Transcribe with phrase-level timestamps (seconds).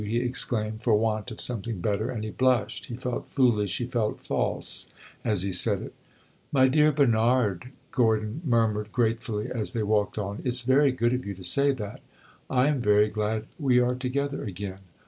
[0.03, 4.23] he exclaimed, for want of something better; and he blushed he felt foolish, he felt
[4.25, 4.89] false
[5.23, 5.93] as he said it.
[6.51, 10.41] "My dear Bernard!" Gordon murmured gratefully, as they walked on.
[10.43, 12.01] "It 's very good of you to say that;
[12.49, 14.79] I am very glad we are together again.